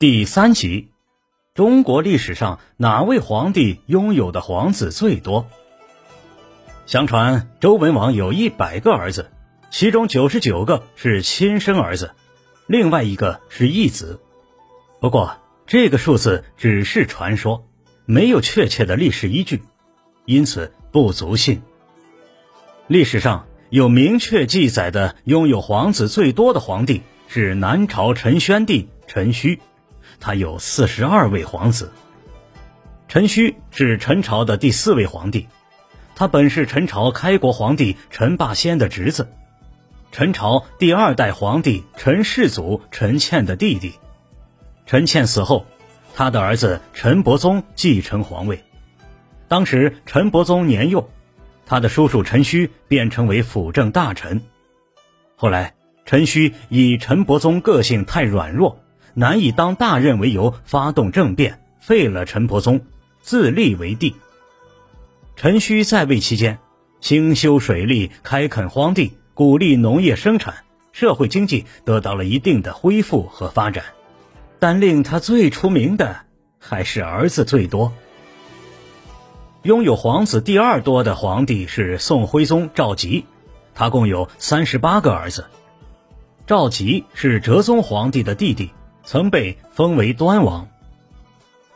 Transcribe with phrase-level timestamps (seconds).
[0.00, 0.90] 第三集：
[1.54, 5.48] 中国历史上哪位皇帝拥有的皇子最多？
[6.86, 9.32] 相传周文王有一百个儿子，
[9.72, 12.12] 其中九十九个是亲生儿子，
[12.68, 14.20] 另外一个是义子。
[15.00, 17.66] 不过这个数字只是传说，
[18.04, 19.64] 没有确切的历史依据，
[20.26, 21.60] 因此不足信。
[22.86, 29.58] 历史上有明确记载的拥有皇子最多的皇帝是南朝陈宣帝陈顼，
[30.20, 31.92] 他有四十二位皇子。
[33.08, 35.48] 陈顼是陈朝的第四位皇帝。
[36.14, 39.28] 他本是陈朝开国皇帝陈霸先的侄子，
[40.10, 43.94] 陈朝第二代皇帝陈世祖陈倩的弟弟。
[44.84, 45.64] 陈倩死后，
[46.14, 48.64] 他的儿子陈伯宗继承皇位。
[49.46, 51.08] 当时陈伯宗年幼，
[51.64, 54.42] 他的叔叔陈顼便成为辅政大臣。
[55.36, 55.74] 后来，
[56.04, 58.80] 陈顼以陈伯宗个性太软弱，
[59.14, 62.80] 难以当大任为由，发动政变，废了陈伯宗，
[63.20, 64.14] 自立为帝。
[65.36, 66.58] 陈顼在位期间，
[67.00, 73.84] 兴修水利，开垦荒地，鼓励农业生产，社会经济得到了一定的恢复和发展。
[74.58, 76.16] 但令他最出名的
[76.58, 77.92] 还是儿子最多。
[79.62, 83.24] 拥有皇子第二多的皇帝是宋徽宗赵佶，
[83.74, 85.46] 他共有三十八个儿子。
[86.46, 88.70] 赵佶是哲宗皇帝的弟弟，
[89.10, 90.68] 曾被封为端王。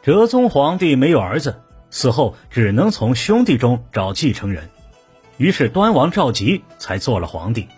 [0.02, 1.62] 哲宗皇帝没有儿子。
[1.88, 4.68] 死后只能从兄弟中找继承人，
[5.38, 7.68] 于是端王赵佶才做了皇帝。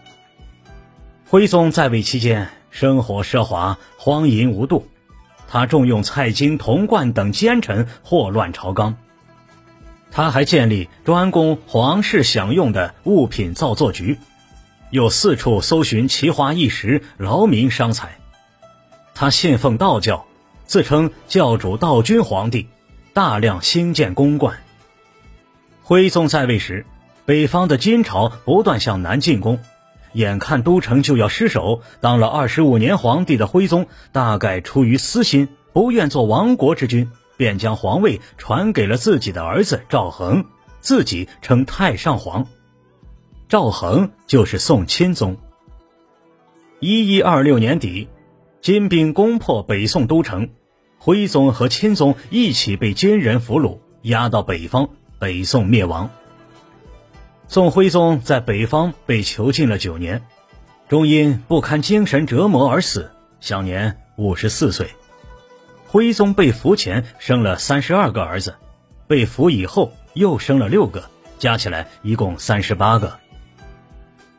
[1.29, 4.89] 徽宗在位期间，生活奢华，荒淫无度，
[5.47, 8.97] 他重用蔡京、童贯等奸臣，祸乱朝纲。
[10.11, 14.19] 他还建立专供皇室享用的物品造作局，
[14.91, 18.19] 又四处搜寻奇花异石，劳民伤财。
[19.25, 20.27] 他信奉道教，
[20.67, 22.69] 自称教主道君皇帝。
[23.15, 24.59] 大量兴建宫观。
[25.83, 26.85] 徽宗在位时，
[27.25, 29.59] 北方的金朝不断向南进攻，
[30.13, 31.81] 眼看都城就要失守。
[32.03, 40.45] 当了二十五年皇帝的徽宗，大概出于私心，不愿做亡国之君，便将皇位传给了自己的儿子赵恒，
[40.81, 42.47] 自己称太上皇。
[43.49, 45.39] 赵恒就是宋钦宗。
[46.79, 48.07] 一一二六年底，
[48.65, 50.49] 金兵攻破北宋都城。
[50.97, 54.89] 徽宗和钦宗一起被金人俘虏，押到北方，
[55.19, 56.09] 北宋灭亡。
[57.47, 60.23] 宋徽宗在北方被囚禁了九年，
[60.89, 64.89] 终因不堪精神折磨而死，享年五十四岁。
[65.87, 68.55] 徽宗被俘前生了三十二个儿子，
[69.07, 71.05] 被俘以后又生了六个，
[71.39, 73.19] 加起来一共三十八个。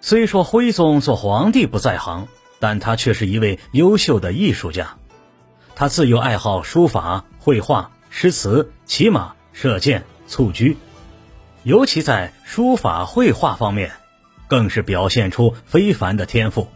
[0.02, 2.28] 虽说徽宗做皇帝不在行，
[2.66, 4.98] 但他却是一位优秀的艺术家。
[5.76, 10.76] 他自幼爱好书法、绘画、诗词、骑马、射箭、蹴鞠，
[11.62, 13.92] 尤其在书法绘画方面，
[14.48, 16.68] 更是表现出非凡的天赋。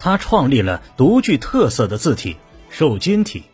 [0.00, 2.36] 他创立了独具特色的字体——
[2.68, 3.44] 瘦金体，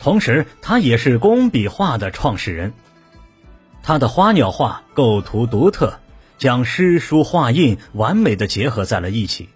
[0.00, 2.74] 同时他也是工笔画的创始人。
[3.84, 6.00] 他的花鸟画构图独特，
[6.38, 9.48] 将诗书画印完美的结合在了一起。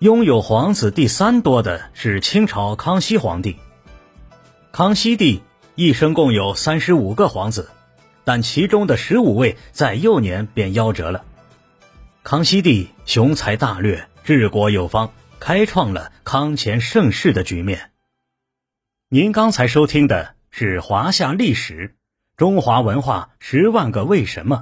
[0.00, 3.56] 拥有皇子第三多的是清朝康熙皇帝。
[4.72, 5.40] 康熙帝
[5.76, 7.70] 一生共有三十五个皇子，
[8.24, 11.24] 但其中的十五位在幼年便夭折了。
[12.24, 17.92] 康熙帝雄才大略，治国有方，开创了康乾盛世的局面。
[19.08, 21.94] 您刚才收听的是《华夏历史：
[22.36, 24.56] 中华文化十万个为什么》，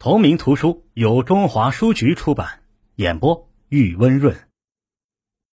[0.00, 2.60] 同名图书由中华书局出版，
[2.96, 4.36] 演播玉温润。